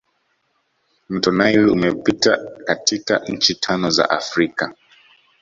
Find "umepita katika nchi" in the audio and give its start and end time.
1.71-3.55